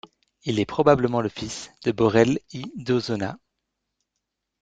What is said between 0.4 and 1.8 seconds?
Il est probablement le fils